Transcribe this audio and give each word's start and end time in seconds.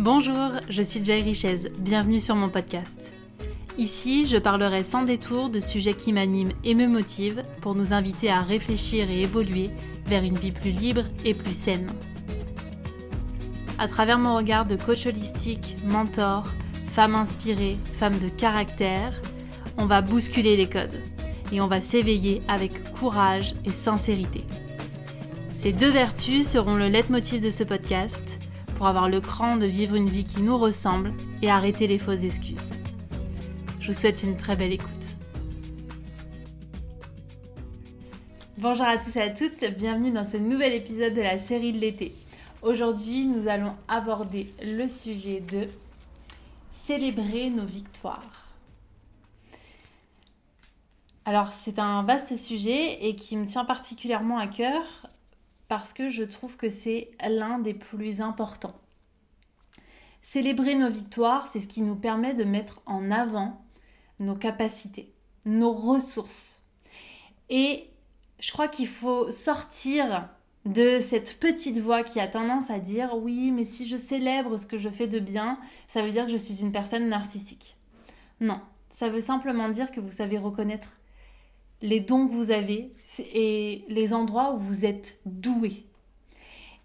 Bonjour, 0.00 0.52
je 0.68 0.80
suis 0.80 1.04
Jay 1.04 1.22
Richez, 1.22 1.72
bienvenue 1.80 2.20
sur 2.20 2.36
mon 2.36 2.48
podcast. 2.48 3.16
Ici, 3.78 4.26
je 4.26 4.36
parlerai 4.36 4.84
sans 4.84 5.02
détour 5.02 5.50
de 5.50 5.58
sujets 5.58 5.94
qui 5.94 6.12
m'animent 6.12 6.52
et 6.62 6.76
me 6.76 6.86
motivent 6.86 7.42
pour 7.60 7.74
nous 7.74 7.92
inviter 7.92 8.30
à 8.30 8.40
réfléchir 8.40 9.10
et 9.10 9.22
évoluer 9.22 9.70
vers 10.06 10.22
une 10.22 10.38
vie 10.38 10.52
plus 10.52 10.70
libre 10.70 11.02
et 11.24 11.34
plus 11.34 11.52
saine. 11.52 11.90
À 13.80 13.88
travers 13.88 14.20
mon 14.20 14.36
regard 14.36 14.66
de 14.66 14.76
coach 14.76 15.04
holistique, 15.04 15.76
mentor, 15.84 16.46
femme 16.86 17.16
inspirée, 17.16 17.76
femme 17.98 18.20
de 18.20 18.28
caractère, 18.28 19.20
on 19.78 19.86
va 19.86 20.00
bousculer 20.00 20.56
les 20.56 20.68
codes 20.68 21.02
et 21.50 21.60
on 21.60 21.66
va 21.66 21.80
s'éveiller 21.80 22.40
avec 22.46 22.92
courage 22.92 23.56
et 23.64 23.72
sincérité. 23.72 24.44
Ces 25.50 25.72
deux 25.72 25.90
vertus 25.90 26.46
seront 26.46 26.76
le 26.76 26.86
leitmotiv 26.86 27.40
de 27.40 27.50
ce 27.50 27.64
podcast 27.64 28.37
pour 28.78 28.86
avoir 28.86 29.08
le 29.08 29.20
cran 29.20 29.56
de 29.56 29.66
vivre 29.66 29.96
une 29.96 30.08
vie 30.08 30.24
qui 30.24 30.40
nous 30.40 30.56
ressemble 30.56 31.12
et 31.42 31.50
arrêter 31.50 31.88
les 31.88 31.98
fausses 31.98 32.22
excuses. 32.22 32.74
Je 33.80 33.88
vous 33.88 33.92
souhaite 33.92 34.22
une 34.22 34.36
très 34.36 34.54
belle 34.54 34.72
écoute. 34.72 35.16
Bonjour 38.56 38.86
à 38.86 38.96
tous 38.96 39.16
et 39.16 39.22
à 39.22 39.30
toutes, 39.30 39.64
bienvenue 39.76 40.12
dans 40.12 40.22
ce 40.22 40.36
nouvel 40.36 40.74
épisode 40.74 41.12
de 41.12 41.20
la 41.20 41.38
série 41.38 41.72
de 41.72 41.78
l'été. 41.78 42.14
Aujourd'hui, 42.62 43.26
nous 43.26 43.48
allons 43.48 43.74
aborder 43.88 44.46
le 44.62 44.86
sujet 44.86 45.40
de 45.40 45.66
célébrer 46.70 47.50
nos 47.50 47.66
victoires. 47.66 48.54
Alors, 51.24 51.48
c'est 51.48 51.80
un 51.80 52.04
vaste 52.04 52.36
sujet 52.36 53.04
et 53.04 53.16
qui 53.16 53.36
me 53.36 53.44
tient 53.44 53.64
particulièrement 53.64 54.38
à 54.38 54.46
cœur 54.46 54.84
parce 55.68 55.92
que 55.92 56.08
je 56.08 56.24
trouve 56.24 56.56
que 56.56 56.70
c'est 56.70 57.10
l'un 57.28 57.58
des 57.58 57.74
plus 57.74 58.20
importants. 58.20 58.80
Célébrer 60.22 60.74
nos 60.74 60.90
victoires, 60.90 61.46
c'est 61.46 61.60
ce 61.60 61.68
qui 61.68 61.82
nous 61.82 61.96
permet 61.96 62.34
de 62.34 62.44
mettre 62.44 62.82
en 62.86 63.10
avant 63.10 63.62
nos 64.18 64.34
capacités, 64.34 65.12
nos 65.44 65.70
ressources. 65.72 66.64
Et 67.50 67.88
je 68.40 68.52
crois 68.52 68.68
qu'il 68.68 68.88
faut 68.88 69.30
sortir 69.30 70.28
de 70.64 71.00
cette 71.00 71.38
petite 71.40 71.78
voix 71.78 72.02
qui 72.02 72.20
a 72.20 72.26
tendance 72.26 72.70
à 72.70 72.78
dire 72.78 73.16
oui, 73.16 73.52
mais 73.52 73.64
si 73.64 73.86
je 73.86 73.96
célèbre 73.96 74.58
ce 74.58 74.66
que 74.66 74.76
je 74.76 74.88
fais 74.88 75.06
de 75.06 75.18
bien, 75.18 75.58
ça 75.88 76.02
veut 76.02 76.10
dire 76.10 76.26
que 76.26 76.32
je 76.32 76.36
suis 76.36 76.60
une 76.60 76.72
personne 76.72 77.08
narcissique. 77.08 77.76
Non, 78.40 78.60
ça 78.90 79.08
veut 79.08 79.20
simplement 79.20 79.68
dire 79.68 79.90
que 79.90 80.00
vous 80.00 80.10
savez 80.10 80.38
reconnaître 80.38 80.97
les 81.82 82.00
dons 82.00 82.26
que 82.26 82.32
vous 82.32 82.50
avez 82.50 82.92
et 83.34 83.84
les 83.88 84.14
endroits 84.14 84.54
où 84.54 84.58
vous 84.58 84.84
êtes 84.84 85.20
doué. 85.26 85.84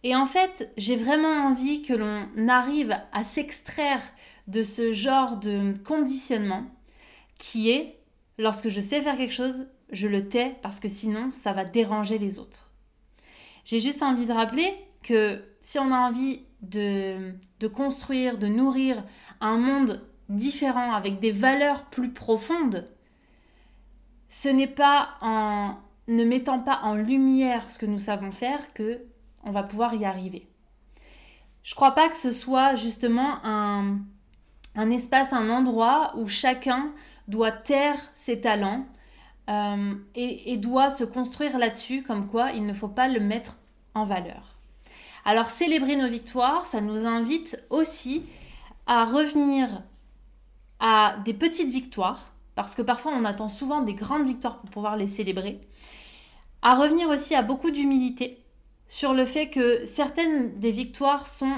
Et 0.04 0.16
en 0.16 0.26
fait, 0.26 0.72
j'ai 0.78 0.98
vraiment 0.98 1.48
envie 1.48 1.82
que 1.82 1.94
l'on 1.94 2.48
arrive 2.48 2.98
à 3.12 3.24
s'extraire 3.24 4.02
de 4.48 4.62
ce 4.62 4.92
genre 4.92 5.38
de 5.38 5.74
conditionnement 5.86 6.66
qui 7.38 7.72
est, 7.72 7.98
lorsque 8.38 8.70
je 8.70 8.82
sais 8.82 9.02
faire 9.02 9.16
quelque 9.16 9.34
chose, 9.34 9.68
je 9.92 10.08
le 10.08 10.28
tais 10.28 10.56
parce 10.62 10.80
que 10.80 10.90
sinon, 10.90 11.32
ça 11.32 11.54
va 11.54 11.64
déranger 11.64 12.18
les 12.18 12.38
autres. 12.38 12.72
J'ai 13.64 13.80
juste 13.80 14.04
envie 14.04 14.26
de 14.26 14.34
rappeler 14.34 14.74
que 15.04 15.42
si 15.62 15.80
on 15.80 15.92
a 15.92 15.98
envie 15.98 16.42
de, 16.62 17.34
de 17.60 17.68
construire, 17.68 18.38
de 18.38 18.48
nourrir 18.48 19.04
un 19.40 19.58
monde 19.58 20.02
différent 20.28 20.94
avec 20.94 21.20
des 21.20 21.32
valeurs 21.32 21.86
plus 21.86 22.12
profondes, 22.12 22.88
ce 24.34 24.50
n'est 24.50 24.66
pas 24.66 25.09
en 25.22 25.76
ne 26.08 26.26
mettant 26.26 26.59
pas 26.59 26.80
en 26.81 26.95
lumière 26.95 27.70
ce 27.70 27.78
que 27.78 27.86
nous 27.86 28.00
savons 28.00 28.31
faire 28.31 28.73
que 28.73 29.00
on 29.44 29.52
va 29.52 29.62
pouvoir 29.62 29.94
y 29.94 30.06
arriver. 30.06 30.50
Je 31.62 31.75
crois 31.75 31.92
pas 31.92 32.09
que 32.09 32.18
ce 32.18 32.31
soit 32.31 32.75
justement 32.75 33.38
un, 33.44 34.00
espace, 34.90 35.34
un 35.34 35.52
endroit 35.52 36.13
où 36.18 36.28
chacun 36.28 36.91
doit 37.28 37.52
taire 37.52 38.00
ses 38.16 38.41
talents 38.41 38.88
euh, 39.52 39.94
et 40.16 40.58
doit 40.58 40.90
se 40.90 41.03
construire 41.03 41.59
là-dessus, 41.59 42.02
comme 42.02 42.25
quoi 42.25 42.53
il 42.53 42.66
ne 42.66 42.74
faut 42.74 42.88
pas 42.88 43.09
le 43.09 43.19
mettre 43.19 43.59
en 43.94 44.08
valeur. 44.08 44.58
Alors 45.25 45.46
célébrer 45.46 45.96
nos 45.96 46.09
victoires, 46.09 46.66
ça 46.66 46.81
nous 46.81 47.06
invite 47.06 47.63
aussi 47.69 48.25
à 48.88 49.06
revenir 49.06 49.84
à 50.79 51.18
des 51.24 51.35
petites 51.35 51.69
victoires 51.69 52.33
parce 52.56 52.75
que 52.75 52.81
parfois 52.81 53.14
on 53.14 53.25
attend 53.25 53.47
souvent 53.47 53.81
des 53.81 53.94
grandes 53.94 54.28
victoires 54.28 54.59
pour 54.59 54.69
pouvoir 54.69 54.97
les 54.97 55.08
célébrer. 55.08 55.62
À 56.62 56.75
revenir 56.75 57.09
aussi 57.09 57.36
à 57.36 57.41
beaucoup 57.41 57.72
d'humilité 57.72 58.44
sur 58.88 59.14
le 59.14 59.25
fait 59.25 59.50
que 59.50 59.86
certaines 59.86 60.59
des 60.59 60.72
victoires 60.72 61.28
sont 61.28 61.58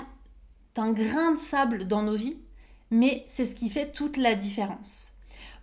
un 0.78 0.91
grain 0.91 1.33
de 1.33 1.39
sable 1.39 1.88
dans 1.88 2.03
nos 2.03 2.16
vies, 2.16 2.38
mais 2.91 3.25
c'est 3.28 3.45
ce 3.45 3.56
qui 3.56 3.69
fait 3.69 3.91
toute 3.91 4.17
la 4.17 4.35
différence. 4.35 5.11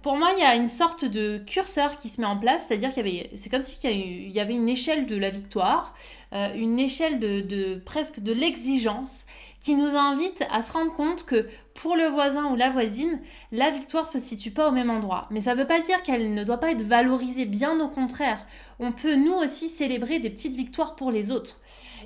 Pour 0.02 0.16
moi, 0.16 0.30
il 0.36 0.40
y 0.40 0.44
a 0.44 0.56
une 0.56 0.68
sorte 0.68 1.04
de 1.04 1.38
curseur 1.38 1.96
qui 1.96 2.08
se 2.08 2.20
met 2.20 2.26
en 2.26 2.36
place, 2.36 2.66
c'est-à-dire 2.66 2.92
qu'il 2.92 3.06
y 3.06 3.20
avait, 3.20 3.30
c'est 3.36 3.50
comme 3.50 3.62
s'il 3.62 4.32
y, 4.32 4.40
avait 4.40 4.54
une 4.54 4.68
échelle 4.68 5.06
de 5.06 5.16
la 5.16 5.30
victoire, 5.30 5.94
euh, 6.32 6.52
une 6.54 6.80
échelle 6.80 7.20
de, 7.20 7.76
presque 7.84 8.18
de 8.20 8.32
l'exigence, 8.32 9.22
qui 9.62 9.76
nous 9.76 9.96
invite 9.96 10.44
à 10.50 10.60
se 10.60 10.72
rendre 10.72 10.92
compte 10.92 11.24
que 11.24 11.46
pour 11.74 11.94
le 11.94 12.06
voisin 12.06 12.46
ou 12.46 12.56
la 12.56 12.70
voisine, 12.70 13.20
la 13.52 13.70
victoire 13.70 14.08
se 14.08 14.18
situe 14.18 14.50
pas 14.50 14.68
au 14.68 14.72
même 14.72 14.90
endroit. 14.90 15.28
Mais 15.30 15.40
ça 15.40 15.54
ne 15.54 15.60
veut 15.60 15.66
pas 15.68 15.80
dire 15.80 16.02
qu'elle 16.02 16.34
ne 16.34 16.42
doit 16.42 16.58
pas 16.58 16.72
être 16.72 16.82
valorisée, 16.82 17.44
bien 17.44 17.78
au 17.78 17.88
contraire. 17.88 18.44
On 18.80 18.90
peut 18.90 19.14
nous 19.14 19.32
aussi 19.34 19.68
célébrer 19.68 20.18
des 20.18 20.30
petites 20.30 20.56
victoires 20.56 20.96
pour 20.96 21.12
les 21.12 21.30
autres. 21.30 21.60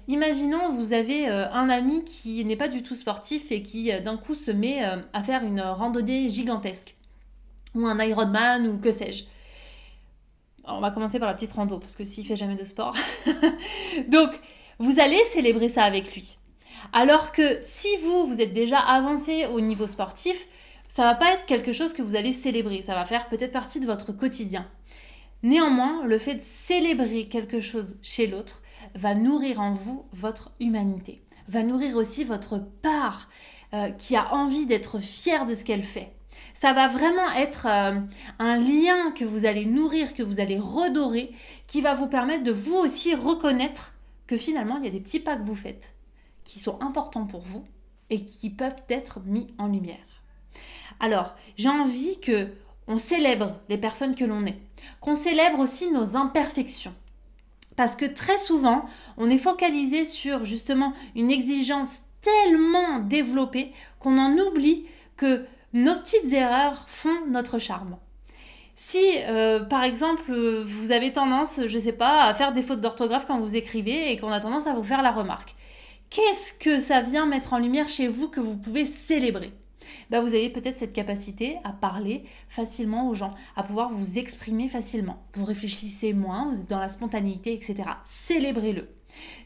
Imaginons, 0.06 0.68
vous 0.68 0.92
avez 0.92 1.30
euh, 1.30 1.50
un 1.50 1.70
ami 1.70 2.04
qui 2.04 2.44
n'est 2.44 2.56
pas 2.56 2.68
du 2.68 2.82
tout 2.82 2.94
sportif 2.94 3.50
et 3.50 3.62
qui 3.62 3.90
euh, 3.90 4.00
d'un 4.00 4.18
coup 4.18 4.34
se 4.34 4.50
met 4.50 4.82
à 5.14 5.24
faire 5.24 5.42
une 5.42 5.62
randonnée 5.62 6.28
gigantesque 6.28 6.94
ou 7.74 7.86
un 7.86 7.98
Ironman 7.98 8.68
ou 8.68 8.78
que 8.78 8.92
sais-je. 8.92 9.24
On 10.64 10.80
va 10.80 10.90
commencer 10.90 11.18
par 11.18 11.28
la 11.28 11.34
petite 11.34 11.52
rando 11.52 11.78
parce 11.78 11.96
que 11.96 12.04
s'il 12.04 12.26
fait 12.26 12.36
jamais 12.36 12.56
de 12.56 12.64
sport. 12.64 12.94
Donc, 14.08 14.38
vous 14.78 15.00
allez 15.00 15.22
célébrer 15.24 15.70
ça 15.70 15.84
avec 15.84 16.14
lui. 16.14 16.36
Alors 16.92 17.32
que 17.32 17.58
si 17.62 17.88
vous, 18.02 18.26
vous 18.26 18.40
êtes 18.40 18.52
déjà 18.52 18.78
avancé 18.78 19.46
au 19.46 19.60
niveau 19.60 19.86
sportif, 19.86 20.46
ça 20.88 21.02
va 21.02 21.14
pas 21.14 21.32
être 21.32 21.46
quelque 21.46 21.72
chose 21.72 21.92
que 21.92 22.02
vous 22.02 22.16
allez 22.16 22.32
célébrer. 22.32 22.82
Ça 22.82 22.94
va 22.94 23.04
faire 23.04 23.28
peut-être 23.28 23.52
partie 23.52 23.80
de 23.80 23.86
votre 23.86 24.12
quotidien. 24.12 24.66
Néanmoins, 25.42 26.04
le 26.04 26.18
fait 26.18 26.36
de 26.36 26.40
célébrer 26.40 27.28
quelque 27.28 27.60
chose 27.60 27.98
chez 28.02 28.26
l'autre 28.26 28.62
va 28.94 29.14
nourrir 29.14 29.60
en 29.60 29.74
vous 29.74 30.06
votre 30.12 30.52
humanité, 30.60 31.22
va 31.48 31.62
nourrir 31.62 31.96
aussi 31.96 32.24
votre 32.24 32.58
part 32.82 33.28
euh, 33.74 33.90
qui 33.90 34.16
a 34.16 34.32
envie 34.34 34.66
d'être 34.66 34.98
fière 34.98 35.44
de 35.44 35.54
ce 35.54 35.64
qu'elle 35.64 35.82
fait. 35.82 36.12
Ça 36.54 36.72
va 36.72 36.88
vraiment 36.88 37.30
être 37.36 37.66
euh, 37.66 37.98
un 38.38 38.56
lien 38.56 39.10
que 39.12 39.24
vous 39.24 39.44
allez 39.44 39.66
nourrir, 39.66 40.14
que 40.14 40.22
vous 40.22 40.40
allez 40.40 40.58
redorer, 40.58 41.32
qui 41.66 41.80
va 41.80 41.94
vous 41.94 42.08
permettre 42.08 42.44
de 42.44 42.52
vous 42.52 42.76
aussi 42.76 43.14
reconnaître 43.14 43.94
que 44.26 44.36
finalement, 44.36 44.78
il 44.78 44.84
y 44.84 44.88
a 44.88 44.90
des 44.90 45.00
petits 45.00 45.20
pas 45.20 45.36
que 45.36 45.44
vous 45.44 45.54
faites 45.54 45.95
qui 46.46 46.60
sont 46.60 46.80
importants 46.80 47.26
pour 47.26 47.42
vous 47.42 47.66
et 48.08 48.24
qui 48.24 48.48
peuvent 48.48 48.82
être 48.88 49.20
mis 49.20 49.48
en 49.58 49.66
lumière. 49.66 50.22
Alors, 51.00 51.34
j'ai 51.58 51.68
envie 51.68 52.18
que 52.20 52.48
on 52.88 52.98
célèbre 52.98 53.56
les 53.68 53.76
personnes 53.76 54.14
que 54.14 54.24
l'on 54.24 54.46
est, 54.46 54.56
qu'on 55.00 55.16
célèbre 55.16 55.58
aussi 55.58 55.90
nos 55.90 56.16
imperfections. 56.16 56.94
Parce 57.74 57.96
que 57.96 58.06
très 58.06 58.38
souvent, 58.38 58.86
on 59.18 59.28
est 59.28 59.38
focalisé 59.38 60.06
sur 60.06 60.44
justement 60.44 60.94
une 61.16 61.32
exigence 61.32 61.98
tellement 62.22 63.00
développée 63.00 63.72
qu'on 63.98 64.16
en 64.16 64.32
oublie 64.38 64.86
que 65.16 65.44
nos 65.72 65.96
petites 65.96 66.32
erreurs 66.32 66.84
font 66.88 67.26
notre 67.28 67.58
charme. 67.58 67.96
Si, 68.76 69.02
euh, 69.26 69.60
par 69.60 69.82
exemple, 69.82 70.32
vous 70.32 70.92
avez 70.92 71.12
tendance, 71.12 71.60
je 71.66 71.76
ne 71.76 71.82
sais 71.82 71.92
pas, 71.92 72.24
à 72.24 72.34
faire 72.34 72.52
des 72.52 72.62
fautes 72.62 72.80
d'orthographe 72.80 73.26
quand 73.26 73.40
vous 73.40 73.56
écrivez 73.56 74.12
et 74.12 74.16
qu'on 74.16 74.30
a 74.30 74.40
tendance 74.40 74.66
à 74.66 74.74
vous 74.74 74.82
faire 74.82 75.02
la 75.02 75.10
remarque, 75.10 75.56
qu'est-ce 76.10 76.52
que 76.52 76.80
ça 76.80 77.00
vient 77.00 77.26
mettre 77.26 77.52
en 77.52 77.58
lumière 77.58 77.88
chez 77.88 78.08
vous 78.08 78.28
que 78.28 78.40
vous 78.40 78.56
pouvez 78.56 78.86
célébrer? 78.86 79.52
Ben, 80.10 80.20
Vous 80.20 80.28
avez 80.34 80.50
peut-être 80.50 80.78
cette 80.78 80.92
capacité 80.92 81.58
à 81.64 81.72
parler 81.72 82.24
facilement 82.48 83.08
aux 83.08 83.14
gens, 83.14 83.34
à 83.56 83.62
pouvoir 83.62 83.90
vous 83.90 84.18
exprimer 84.18 84.68
facilement. 84.68 85.22
Vous 85.34 85.44
réfléchissez 85.44 86.12
moins, 86.12 86.50
vous 86.50 86.60
êtes 86.60 86.70
dans 86.70 86.80
la 86.80 86.88
spontanéité, 86.88 87.54
etc. 87.54 87.88
Célébrez-le. 88.04 88.88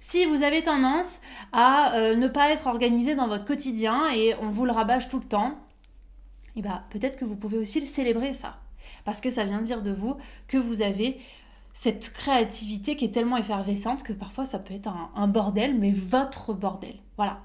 Si 0.00 0.24
vous 0.24 0.42
avez 0.42 0.62
tendance 0.62 1.20
à 1.52 1.94
euh, 1.96 2.16
ne 2.16 2.28
pas 2.28 2.50
être 2.50 2.66
organisé 2.66 3.14
dans 3.14 3.28
votre 3.28 3.44
quotidien 3.44 4.10
et 4.12 4.34
on 4.40 4.50
vous 4.50 4.64
le 4.66 4.72
rabâche 4.72 5.08
tout 5.08 5.18
le 5.18 5.26
temps, 5.26 5.58
eh 6.56 6.62
ben, 6.62 6.82
peut-être 6.90 7.16
que 7.16 7.24
vous 7.24 7.36
pouvez 7.36 7.58
aussi 7.58 7.80
le 7.80 7.86
célébrer 7.86 8.34
ça. 8.34 8.58
Parce 9.04 9.20
que 9.20 9.30
ça 9.30 9.44
vient 9.44 9.60
dire 9.60 9.82
de 9.82 9.92
vous 9.92 10.16
que 10.48 10.56
vous 10.56 10.82
avez 10.82 11.18
cette 11.72 12.12
créativité 12.12 12.96
qui 12.96 13.06
est 13.06 13.14
tellement 13.14 13.36
effervescente 13.36 14.02
que 14.02 14.12
parfois 14.12 14.44
ça 14.44 14.58
peut 14.58 14.74
être 14.74 14.92
un, 15.14 15.28
bordel, 15.28 15.78
mais 15.78 15.90
votre 15.90 16.52
bordel. 16.52 16.94
Voilà. 17.16 17.40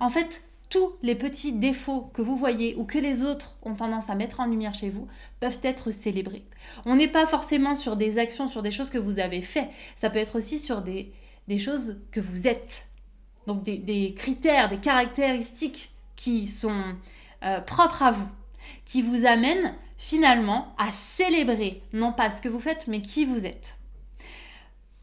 En 0.00 0.08
fait, 0.08 0.44
tous 0.70 0.92
les 1.02 1.14
petits 1.14 1.52
défauts 1.52 2.10
que 2.14 2.22
vous 2.22 2.36
voyez 2.36 2.74
ou 2.76 2.84
que 2.84 2.98
les 2.98 3.22
autres 3.22 3.56
ont 3.62 3.74
tendance 3.74 4.10
à 4.10 4.14
mettre 4.14 4.40
en 4.40 4.46
lumière 4.46 4.74
chez 4.74 4.90
vous 4.90 5.06
peuvent 5.40 5.60
être 5.62 5.90
célébrés. 5.90 6.44
On 6.84 6.96
n'est 6.96 7.08
pas 7.08 7.26
forcément 7.26 7.74
sur 7.74 7.96
des 7.96 8.18
actions, 8.18 8.48
sur 8.48 8.62
des 8.62 8.70
choses 8.70 8.90
que 8.90 8.98
vous 8.98 9.18
avez 9.18 9.42
fait. 9.42 9.68
Ça 9.96 10.10
peut 10.10 10.18
être 10.18 10.36
aussi 10.36 10.58
sur 10.58 10.82
des, 10.82 11.12
des 11.48 11.58
choses 11.58 12.00
que 12.10 12.20
vous 12.20 12.48
êtes. 12.48 12.86
Donc 13.46 13.62
des, 13.62 13.76
des 13.76 14.14
critères, 14.14 14.68
des 14.68 14.78
caractéristiques 14.78 15.90
qui 16.16 16.46
sont 16.46 16.82
euh, 17.44 17.60
propres 17.60 18.02
à 18.02 18.10
vous, 18.10 18.28
qui 18.84 19.02
vous 19.02 19.26
amènent 19.26 19.74
finalement 19.96 20.74
à 20.78 20.90
célébrer 20.90 21.82
non 21.92 22.12
pas 22.12 22.30
ce 22.30 22.40
que 22.40 22.48
vous 22.48 22.60
faites, 22.60 22.86
mais 22.88 23.00
qui 23.00 23.24
vous 23.24 23.46
êtes. 23.46 23.78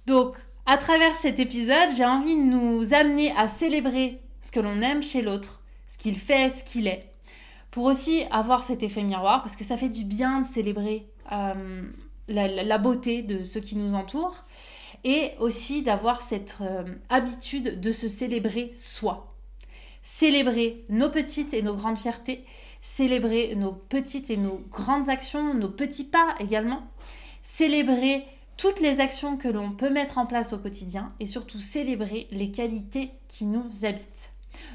Donc, 0.05 0.35
à 0.65 0.77
travers 0.77 1.15
cet 1.15 1.39
épisode, 1.39 1.89
j'ai 1.95 2.05
envie 2.05 2.35
de 2.35 2.41
nous 2.41 2.93
amener 2.93 3.31
à 3.35 3.47
célébrer 3.47 4.21
ce 4.41 4.51
que 4.51 4.59
l'on 4.59 4.81
aime 4.81 5.03
chez 5.03 5.21
l'autre, 5.21 5.63
ce 5.87 5.97
qu'il 5.97 6.17
fait, 6.17 6.49
ce 6.49 6.63
qu'il 6.63 6.87
est, 6.87 7.11
pour 7.71 7.85
aussi 7.85 8.23
avoir 8.31 8.63
cet 8.63 8.83
effet 8.83 9.03
miroir, 9.03 9.41
parce 9.41 9.55
que 9.55 9.63
ça 9.63 9.77
fait 9.77 9.89
du 9.89 10.03
bien 10.03 10.41
de 10.41 10.45
célébrer 10.45 11.07
euh, 11.31 11.83
la, 12.27 12.77
beauté 12.77 13.21
de 13.21 13.43
ceux 13.43 13.59
qui 13.59 13.75
nous 13.75 13.93
entourent, 13.93 14.43
et 15.03 15.31
aussi 15.39 15.81
d'avoir 15.81 16.21
cette 16.21 16.57
euh, 16.61 16.83
habitude 17.09 17.79
de 17.79 17.91
se 17.91 18.07
célébrer 18.07 18.71
soi. 18.73 19.35
Célébrer 20.03 20.85
nos 20.89 21.09
petites 21.09 21.53
et 21.53 21.61
nos 21.61 21.75
grandes 21.75 21.97
fiertés, 21.97 22.45
célébrer 22.81 23.55
nos 23.55 23.73
petites 23.73 24.29
et 24.29 24.37
nos 24.37 24.63
grandes 24.69 25.09
actions, 25.09 25.53
nos 25.53 25.69
petits 25.69 26.03
pas 26.03 26.35
également, 26.39 26.83
célébrer 27.43 28.25
toutes 28.57 28.79
les 28.79 28.99
actions 28.99 29.37
que 29.37 29.47
l'on 29.47 29.71
peut 29.71 29.89
mettre 29.89 30.17
en 30.17 30.25
place 30.25 30.53
au 30.53 30.57
quotidien 30.57 31.13
et 31.19 31.25
surtout 31.25 31.59
célébrer 31.59 32.27
les 32.31 32.51
qualités 32.51 33.11
qui 33.27 33.45
nous 33.45 33.69
habitent. 33.83 34.33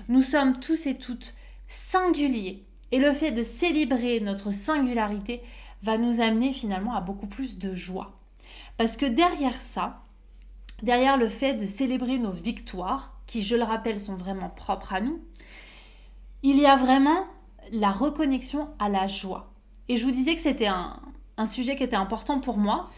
Nous 0.08 0.22
sommes 0.22 0.58
tous 0.58 0.86
et 0.86 0.96
toutes 0.96 1.34
singuliers 1.68 2.64
et 2.92 2.98
le 2.98 3.12
fait 3.12 3.32
de 3.32 3.42
célébrer 3.42 4.20
notre 4.20 4.52
singularité 4.52 5.42
va 5.82 5.98
nous 5.98 6.20
amener 6.20 6.52
finalement 6.52 6.94
à 6.94 7.00
beaucoup 7.00 7.26
plus 7.26 7.58
de 7.58 7.74
joie. 7.74 8.18
Parce 8.76 8.96
que 8.96 9.06
derrière 9.06 9.60
ça, 9.60 10.02
derrière 10.82 11.16
le 11.16 11.28
fait 11.28 11.54
de 11.54 11.66
célébrer 11.66 12.18
nos 12.18 12.30
victoires, 12.30 13.18
qui 13.26 13.42
je 13.42 13.56
le 13.56 13.64
rappelle 13.64 14.00
sont 14.00 14.16
vraiment 14.16 14.50
propres 14.50 14.92
à 14.92 15.00
nous, 15.00 15.20
il 16.42 16.58
y 16.58 16.66
a 16.66 16.76
vraiment 16.76 17.26
la 17.72 17.90
reconnexion 17.90 18.68
à 18.78 18.88
la 18.88 19.06
joie. 19.06 19.52
Et 19.88 19.96
je 19.96 20.04
vous 20.04 20.10
disais 20.10 20.34
que 20.34 20.40
c'était 20.40 20.66
un, 20.66 21.00
sujet 21.46 21.76
qui 21.76 21.84
était 21.84 21.96
important 21.96 22.40
pour 22.40 22.58
moi, 22.58 22.90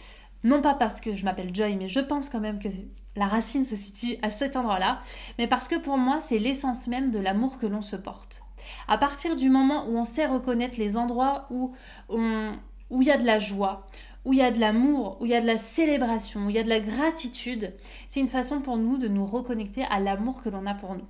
non 0.45 0.63
pas 0.63 0.75
parce 0.75 1.01
que 1.01 1.15
je 1.15 1.25
m'appelle 1.25 1.55
Joy, 1.55 1.77
mais 1.77 1.89
je 1.89 2.01
pense 2.01 2.31
quand 2.31 2.41
même 2.41 2.61
que 2.61 2.69
la 3.17 3.27
racine 3.27 3.65
se 3.65 3.77
situe 3.77 4.17
à 4.23 4.31
cet 4.31 4.57
endroit-là, 4.57 5.01
mais 5.39 5.49
parce 5.49 5.69
que 5.69 5.75
pour 5.75 5.99
moi, 5.99 6.21
c'est 6.21 6.39
l'essence 6.39 6.87
même 6.87 7.11
de 7.11 7.19
l'amour 7.19 7.59
que 7.59 7.67
l'on 7.67 7.83
se 7.83 7.97
porte. 7.97 8.43
À 8.87 8.97
partir 8.97 9.37
du 9.37 9.51
moment 9.51 9.87
où 9.89 9.97
on 9.97 10.05
sait 10.05 10.27
reconnaître 10.27 10.79
les 10.79 10.97
endroits 10.97 11.49
où 11.51 11.73
il 12.11 13.07
y 13.07 13.11
a 13.11 13.17
de 13.17 13.27
la 13.27 13.39
joie, 13.39 13.87
où 14.25 14.33
il 14.33 14.39
y 14.39 14.43
a 14.43 14.51
de 14.51 14.61
l'amour, 14.61 15.17
où 15.21 15.27
il 15.27 15.31
y 15.31 15.35
a 15.35 15.41
de 15.41 15.47
la 15.47 15.59
célébration, 15.59 16.47
où 16.47 16.51
il 16.51 16.57
y 16.57 16.59
a 16.59 16.63
de 16.63 16.69
la 16.69 16.81
gratitude, 16.81 17.75
c'est 18.09 18.21
une 18.21 18.29
façon 18.29 18.61
pour 18.61 18.77
nous 18.77 18.99
de 18.99 19.09
nous 19.09 19.25
reconnecter 19.25 19.85
à 19.91 20.01
l'amour 20.01 20.43
que 20.43 20.49
l'on 20.49 20.67
a 20.67 20.75
pour 20.75 20.95
nous. 20.95 21.07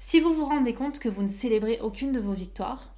Si 0.00 0.20
vous 0.20 0.34
vous 0.34 0.44
rendez 0.44 0.74
compte 0.74 0.98
que 0.98 1.08
vous 1.08 1.22
ne 1.22 1.28
célébrez 1.28 1.78
aucune 1.80 2.12
de 2.12 2.20
vos 2.20 2.32
victoires, 2.32 2.94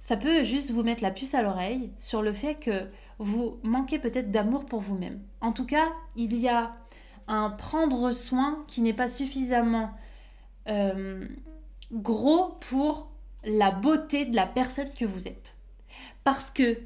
ça 0.00 0.16
peut 0.16 0.44
juste 0.44 0.70
vous 0.70 0.82
mettre 0.82 1.02
la 1.02 1.10
puce 1.10 1.34
à 1.34 1.42
l'oreille 1.42 1.90
sur 1.96 2.20
le 2.20 2.32
fait 2.32 2.56
que 2.56 2.88
vous 3.18 3.58
manquez 3.62 3.98
peut-être 3.98 4.30
d'amour 4.30 4.66
pour 4.66 4.80
vous-même. 4.80 5.20
En 5.40 5.52
tout 5.52 5.64
cas, 5.64 5.92
il 6.14 6.36
y 6.36 6.48
a 6.48 6.76
un 7.26 7.48
prendre 7.48 8.12
soin 8.12 8.64
qui 8.68 8.82
n'est 8.82 8.92
pas 8.92 9.08
suffisamment 9.08 9.90
euh, 10.68 11.26
gros 11.90 12.56
pour 12.60 13.10
la 13.44 13.70
beauté 13.70 14.26
de 14.26 14.36
la 14.36 14.46
personne 14.46 14.92
que 14.92 15.04
vous 15.04 15.26
êtes. 15.26 15.56
Parce 16.22 16.50
que 16.50 16.78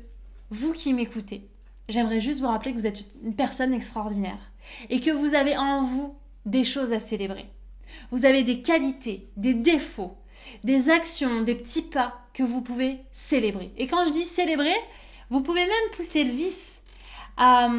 vous 0.50 0.72
qui 0.72 0.92
m'écoutez, 0.92 1.48
j'aimerais 1.88 2.20
juste 2.20 2.40
vous 2.40 2.46
rappeler 2.46 2.72
que 2.72 2.78
vous 2.78 2.86
êtes 2.86 3.04
une 3.24 3.34
personne 3.34 3.72
extraordinaire 3.72 4.52
et 4.90 5.00
que 5.00 5.10
vous 5.10 5.34
avez 5.34 5.56
en 5.56 5.82
vous 5.82 6.14
des 6.46 6.64
choses 6.64 6.92
à 6.92 7.00
célébrer. 7.00 7.50
Vous 8.10 8.24
avez 8.24 8.42
des 8.42 8.62
qualités, 8.62 9.28
des 9.36 9.54
défauts, 9.54 10.16
des 10.64 10.90
actions, 10.90 11.42
des 11.42 11.54
petits 11.54 11.82
pas 11.82 12.20
que 12.34 12.42
vous 12.42 12.60
pouvez 12.60 12.98
célébrer. 13.12 13.72
Et 13.76 13.86
quand 13.86 14.04
je 14.06 14.12
dis 14.12 14.24
célébrer, 14.24 14.74
vous 15.30 15.40
pouvez 15.40 15.64
même 15.64 15.90
pousser 15.96 16.24
le 16.24 16.30
vice 16.30 16.80
à, 17.36 17.70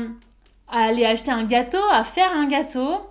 aller 0.67 1.05
acheter 1.05 1.31
un 1.31 1.45
gâteau, 1.45 1.81
à 1.91 2.03
faire 2.03 2.31
un 2.33 2.47
gâteau, 2.47 3.01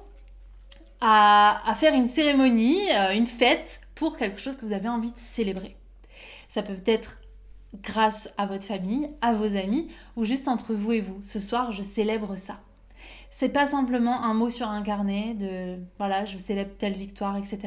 à, 1.00 1.74
faire 1.76 1.94
une 1.94 2.06
cérémonie, 2.06 2.80
euh, 2.92 3.14
une 3.14 3.26
fête 3.26 3.80
pour 3.94 4.16
quelque 4.16 4.40
chose 4.40 4.56
que 4.56 4.66
vous 4.66 4.72
avez 4.72 4.88
envie 4.88 5.12
de 5.12 5.18
célébrer. 5.18 5.76
Ça 6.48 6.62
peut 6.62 6.76
être 6.86 7.18
grâce 7.82 8.30
à 8.36 8.46
votre 8.46 8.64
famille, 8.64 9.10
à 9.20 9.34
vos 9.34 9.56
amis 9.56 9.88
ou 10.16 10.24
juste 10.24 10.48
entre 10.48 10.74
vous 10.74 10.92
et 10.92 11.00
vous. 11.00 11.20
Ce 11.22 11.40
soir, 11.40 11.72
je 11.72 11.82
célèbre 11.82 12.36
ça. 12.36 12.60
C'est 13.30 13.50
pas 13.50 13.66
simplement 13.66 14.22
un 14.22 14.32
mot 14.34 14.50
sur 14.50 14.68
un 14.68 14.82
carnet 14.82 15.34
de 15.34 15.78
voilà, 15.98 16.24
je 16.24 16.38
célèbre 16.38 16.72
telle 16.78 16.94
victoire, 16.94 17.36
etc. 17.36 17.58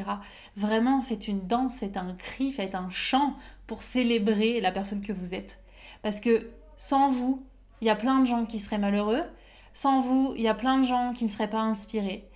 Vraiment, 0.56 1.00
faites 1.00 1.28
une 1.28 1.46
danse, 1.46 1.78
faites 1.80 1.96
un 1.96 2.14
cri, 2.14 2.52
faites 2.52 2.74
un 2.74 2.90
chant 2.90 3.36
pour 3.66 3.82
célébrer 3.82 4.60
la 4.60 4.72
personne 4.72 5.02
que 5.02 5.12
vous 5.12 5.34
êtes. 5.34 5.60
Parce 6.02 6.20
que 6.20 6.50
sans 6.76 7.10
vous, 7.10 7.44
il 7.80 7.86
y 7.86 7.90
a 7.90 7.96
plein 7.96 8.20
de 8.20 8.26
gens 8.26 8.44
qui 8.44 8.58
seraient 8.58 8.78
malheureux. 8.78 9.22
Sans 9.72 10.00
vous, 10.00 10.34
il 10.36 10.42
y 10.42 10.48
a 10.48 10.54
plein 10.54 10.78
de 10.78 10.84
gens 10.84 11.12
qui 11.12 11.24
ne 11.24 11.30
seraient 11.30 11.50
pas 11.50 11.60
inspirés. 11.60 12.28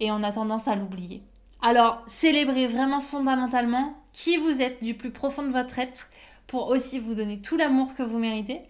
Et 0.00 0.10
on 0.10 0.22
a 0.22 0.32
tendance 0.32 0.66
à 0.66 0.74
l'oublier. 0.74 1.22
Alors, 1.62 2.02
célébrez 2.06 2.66
vraiment 2.66 3.00
fondamentalement 3.00 3.94
qui 4.12 4.38
vous 4.38 4.62
êtes 4.62 4.82
du 4.82 4.94
plus 4.94 5.10
profond 5.10 5.42
de 5.42 5.52
votre 5.52 5.78
être 5.78 6.08
pour 6.46 6.68
aussi 6.68 6.98
vous 6.98 7.14
donner 7.14 7.40
tout 7.40 7.56
l'amour 7.56 7.94
que 7.94 8.02
vous 8.02 8.18
méritez 8.18 8.62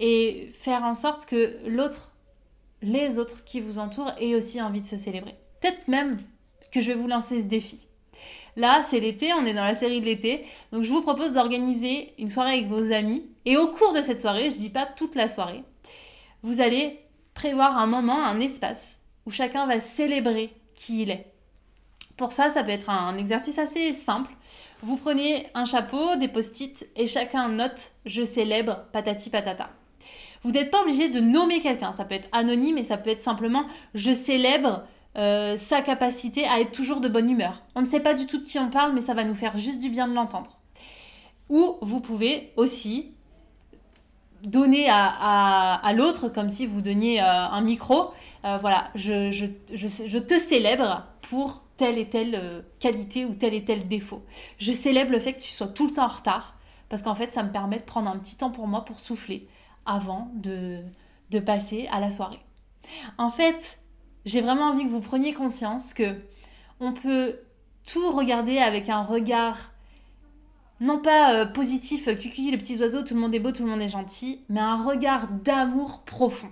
et 0.00 0.50
faire 0.54 0.82
en 0.82 0.94
sorte 0.94 1.26
que 1.26 1.58
l'autre 1.66 2.12
les 2.82 3.18
autres 3.18 3.44
qui 3.44 3.60
vous 3.60 3.78
entourent 3.78 4.12
aient 4.18 4.34
aussi 4.34 4.60
envie 4.60 4.80
de 4.80 4.86
se 4.86 4.96
célébrer. 4.96 5.34
Peut-être 5.60 5.88
même 5.88 6.18
que 6.72 6.80
je 6.80 6.88
vais 6.88 6.98
vous 6.98 7.08
lancer 7.08 7.40
ce 7.40 7.44
défi. 7.44 7.86
Là, 8.56 8.82
c'est 8.84 9.00
l'été, 9.00 9.32
on 9.32 9.46
est 9.46 9.54
dans 9.54 9.64
la 9.64 9.74
série 9.74 10.00
de 10.00 10.06
l'été, 10.06 10.44
donc 10.72 10.82
je 10.82 10.90
vous 10.90 11.02
propose 11.02 11.34
d'organiser 11.34 12.12
une 12.18 12.28
soirée 12.28 12.54
avec 12.54 12.66
vos 12.66 12.92
amis. 12.92 13.24
Et 13.44 13.56
au 13.56 13.68
cours 13.68 13.92
de 13.92 14.02
cette 14.02 14.20
soirée, 14.20 14.50
je 14.50 14.56
ne 14.56 14.60
dis 14.60 14.70
pas 14.70 14.86
toute 14.86 15.14
la 15.14 15.28
soirée, 15.28 15.62
vous 16.42 16.60
allez 16.60 17.00
prévoir 17.34 17.78
un 17.78 17.86
moment, 17.86 18.24
un 18.24 18.40
espace 18.40 19.00
où 19.26 19.30
chacun 19.30 19.66
va 19.66 19.80
célébrer 19.80 20.52
qui 20.74 21.02
il 21.02 21.10
est. 21.10 21.32
Pour 22.16 22.32
ça, 22.32 22.50
ça 22.50 22.62
peut 22.62 22.70
être 22.70 22.90
un 22.90 23.16
exercice 23.16 23.58
assez 23.58 23.92
simple. 23.92 24.30
Vous 24.82 24.96
prenez 24.96 25.46
un 25.54 25.64
chapeau, 25.64 26.16
des 26.16 26.28
post-it 26.28 26.88
et 26.96 27.06
chacun 27.06 27.48
note 27.48 27.92
je 28.04 28.24
célèbre 28.24 28.84
patati 28.92 29.30
patata. 29.30 29.70
Vous 30.42 30.50
n'êtes 30.50 30.70
pas 30.70 30.82
obligé 30.82 31.08
de 31.08 31.20
nommer 31.20 31.60
quelqu'un. 31.60 31.92
Ça 31.92 32.04
peut 32.04 32.14
être 32.14 32.28
anonyme 32.32 32.78
et 32.78 32.82
ça 32.82 32.96
peut 32.96 33.10
être 33.10 33.22
simplement 33.22 33.64
je 33.94 34.12
célèbre 34.12 34.84
euh, 35.18 35.56
sa 35.56 35.82
capacité 35.82 36.46
à 36.46 36.60
être 36.60 36.72
toujours 36.72 37.00
de 37.00 37.08
bonne 37.08 37.28
humeur. 37.28 37.62
On 37.74 37.82
ne 37.82 37.86
sait 37.86 38.00
pas 38.00 38.14
du 38.14 38.26
tout 38.26 38.38
de 38.38 38.44
qui 38.44 38.58
on 38.58 38.70
parle, 38.70 38.92
mais 38.94 39.00
ça 39.00 39.14
va 39.14 39.24
nous 39.24 39.34
faire 39.34 39.58
juste 39.58 39.80
du 39.80 39.90
bien 39.90 40.06
de 40.06 40.14
l'entendre. 40.14 40.58
Ou 41.48 41.76
vous 41.82 42.00
pouvez 42.00 42.52
aussi 42.56 43.12
donner 44.44 44.88
à, 44.88 45.92
l'autre 45.94 46.28
comme 46.28 46.48
si 46.48 46.64
vous 46.64 46.80
donniez 46.80 47.20
euh, 47.20 47.24
un 47.26 47.60
micro. 47.60 48.12
Euh, 48.44 48.56
voilà, 48.58 48.88
je, 48.94 49.30
je, 49.32 50.18
te 50.18 50.38
célèbre 50.38 51.06
pour 51.20 51.64
telle 51.76 51.98
et 51.98 52.08
telle 52.08 52.64
qualité 52.78 53.24
ou 53.24 53.34
tel 53.34 53.52
et 53.52 53.64
tel 53.64 53.88
défaut. 53.88 54.22
Je 54.58 54.72
célèbre 54.72 55.10
le 55.10 55.18
fait 55.18 55.34
que 55.34 55.40
tu 55.40 55.50
sois 55.50 55.66
tout 55.66 55.86
le 55.88 55.92
temps 55.92 56.04
en 56.04 56.08
retard 56.08 56.54
parce 56.88 57.02
qu'en 57.02 57.14
fait, 57.14 57.32
ça 57.32 57.42
me 57.42 57.50
permet 57.50 57.78
de 57.78 57.84
prendre 57.84 58.10
un 58.10 58.18
petit 58.18 58.36
temps 58.36 58.50
pour 58.50 58.66
moi 58.66 58.84
pour 58.84 59.00
souffler, 59.00 59.48
avant 59.90 60.30
de, 60.34 60.80
de 61.30 61.38
passer 61.38 61.88
à 61.90 62.00
la 62.00 62.10
soirée. 62.10 62.40
En 63.18 63.30
fait, 63.30 63.80
j'ai 64.24 64.40
vraiment 64.40 64.70
envie 64.70 64.84
que 64.84 64.90
vous 64.90 65.00
preniez 65.00 65.32
conscience 65.32 65.94
que 65.94 66.16
on 66.80 66.92
peut 66.92 67.38
tout 67.84 68.10
regarder 68.10 68.58
avec 68.58 68.88
un 68.88 69.02
regard 69.02 69.70
non 70.80 70.98
pas 70.98 71.34
euh, 71.34 71.46
positif, 71.46 72.08
euh, 72.08 72.14
cucuy 72.14 72.50
les 72.50 72.56
petits 72.56 72.78
oiseaux, 72.78 73.02
tout 73.02 73.14
le 73.14 73.20
monde 73.20 73.34
est 73.34 73.40
beau, 73.40 73.52
tout 73.52 73.64
le 73.64 73.70
monde 73.70 73.82
est 73.82 73.88
gentil, 73.88 74.40
mais 74.48 74.60
un 74.60 74.82
regard 74.82 75.28
d'amour 75.28 76.02
profond. 76.04 76.50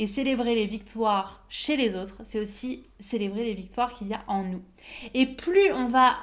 Et 0.00 0.08
célébrer 0.08 0.56
les 0.56 0.66
victoires 0.66 1.44
chez 1.48 1.76
les 1.76 1.94
autres, 1.94 2.22
c'est 2.24 2.40
aussi 2.40 2.84
célébrer 2.98 3.44
les 3.44 3.54
victoires 3.54 3.94
qu'il 3.94 4.08
y 4.08 4.14
a 4.14 4.24
en 4.26 4.42
nous. 4.42 4.62
Et 5.14 5.26
plus 5.26 5.72
on 5.72 5.86
va 5.86 6.16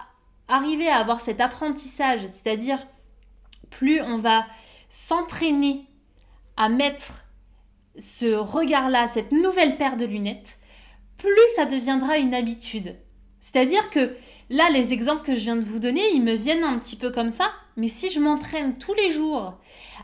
arriver 0.50 0.90
à 0.90 0.98
avoir 0.98 1.22
cet 1.22 1.40
apprentissage, 1.40 2.20
c'est-à-dire 2.22 2.80
plus 3.70 4.02
on 4.02 4.18
va 4.18 4.46
s'entraîner 4.90 5.86
à 6.62 6.70
mettre 6.70 7.26
ce 7.98 8.36
regard-là, 8.36 9.08
cette 9.08 9.32
nouvelle 9.32 9.78
paire 9.78 9.98
de 9.98 10.06
lunettes, 10.06 10.60
plus 11.18 11.32
ça 11.56 11.66
deviendra 11.66 12.20
une 12.20 12.36
habitude. 12.36 12.96
C'est-à-dire 13.40 13.90
que 13.90 14.16
là, 14.52 14.70
les 14.70 14.94
exemples 14.94 15.24
que 15.24 15.34
je 15.34 15.40
viens 15.40 15.56
de 15.56 15.66
vous 15.66 15.80
donner, 15.80 16.04
ils 16.14 16.22
me 16.22 16.36
viennent 16.36 16.64
un 16.64 16.78
petit 16.78 16.96
peu 16.98 17.10
comme 17.10 17.32
ça, 17.32 17.52
mais 17.78 17.88
si 17.88 18.12
je 18.12 18.20
m'entraîne 18.20 18.78
tous 18.78 18.94
les 18.94 19.10
jours 19.10 19.58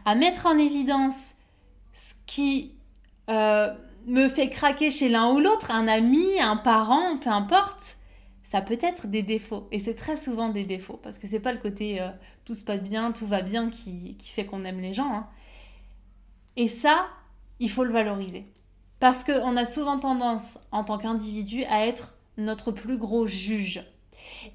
à 0.03 0.15
mettre 0.15 0.47
en 0.47 0.57
évidence 0.57 1.35
ce 1.93 2.15
qui 2.25 2.73
euh, 3.29 3.71
me 4.07 4.27
fait 4.27 4.49
craquer 4.49 4.89
chez 4.89 5.09
l'un 5.09 5.31
ou 5.31 5.39
l'autre, 5.39 5.69
un 5.69 5.87
ami, 5.87 6.39
un 6.41 6.57
parent, 6.57 7.17
peu 7.17 7.29
importe, 7.29 7.97
ça 8.43 8.61
peut 8.61 8.79
être 8.81 9.05
des 9.05 9.21
défauts. 9.21 9.67
Et 9.71 9.77
c'est 9.77 9.93
très 9.93 10.17
souvent 10.17 10.49
des 10.49 10.63
défauts, 10.63 10.99
parce 11.03 11.19
que 11.19 11.27
c'est 11.27 11.39
pas 11.39 11.51
le 11.51 11.59
côté 11.59 12.01
euh, 12.01 12.09
tout 12.45 12.55
se 12.55 12.63
passe 12.63 12.81
bien, 12.81 13.11
tout 13.11 13.27
va 13.27 13.43
bien 13.43 13.69
qui, 13.69 14.17
fait 14.19 14.47
qu'on 14.47 14.65
aime 14.65 14.79
les 14.79 14.95
gens. 14.95 15.13
Hein. 15.13 15.27
Et 16.57 16.67
ça, 16.67 17.07
il 17.59 17.69
faut 17.69 17.83
le 17.83 17.93
valoriser. 17.93 18.45
Parce 18.99 19.23
qu'on 19.23 19.55
a 19.55 19.65
souvent 19.65 19.99
tendance, 19.99 20.59
en 20.71 20.83
tant 20.83 20.97
qu'individu, 20.97 21.63
à 21.65 21.85
être 21.85 22.17
notre 22.37 22.71
plus 22.71 22.97
gros 22.97 23.27
juge. 23.27 23.85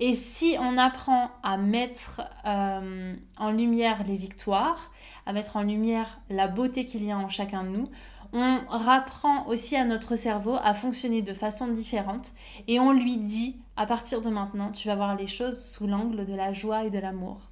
Et 0.00 0.16
si 0.16 0.56
on 0.58 0.76
apprend 0.78 1.30
à 1.42 1.56
mettre 1.56 2.22
euh, 2.44 3.14
en 3.38 3.50
lumière 3.52 4.02
les 4.04 4.16
victoires, 4.16 4.90
à 5.26 5.32
mettre 5.32 5.56
en 5.56 5.62
lumière 5.62 6.20
la 6.28 6.48
beauté 6.48 6.84
qu'il 6.84 7.04
y 7.04 7.12
a 7.12 7.16
en 7.16 7.28
chacun 7.28 7.62
de 7.62 7.68
nous, 7.68 7.88
on 8.32 8.60
rapprend 8.68 9.46
aussi 9.46 9.76
à 9.76 9.84
notre 9.84 10.16
cerveau 10.16 10.56
à 10.62 10.74
fonctionner 10.74 11.22
de 11.22 11.34
façon 11.34 11.68
différente 11.68 12.32
et 12.66 12.80
on 12.80 12.92
lui 12.92 13.18
dit 13.18 13.56
à 13.76 13.86
partir 13.86 14.20
de 14.20 14.30
maintenant, 14.30 14.72
tu 14.72 14.88
vas 14.88 14.96
voir 14.96 15.16
les 15.16 15.26
choses 15.26 15.62
sous 15.62 15.86
l'angle 15.86 16.24
de 16.24 16.34
la 16.34 16.52
joie 16.52 16.84
et 16.84 16.90
de 16.90 16.98
l'amour. 16.98 17.50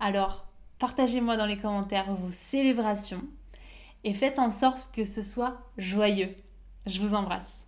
Alors, 0.00 0.46
partagez-moi 0.78 1.36
dans 1.36 1.46
les 1.46 1.56
commentaires 1.56 2.14
vos 2.14 2.30
célébrations 2.30 3.22
et 4.04 4.14
faites 4.14 4.38
en 4.38 4.50
sorte 4.50 4.90
que 4.94 5.04
ce 5.04 5.22
soit 5.22 5.58
joyeux. 5.78 6.34
Je 6.86 7.00
vous 7.00 7.14
embrasse. 7.14 7.63